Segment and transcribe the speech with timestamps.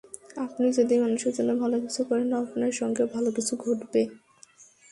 [0.37, 4.01] আপনি যদি মানুষের জন্য ভালো কিছু করেন, আপনার সঙ্গেও ভালো কিছু ঘটবে।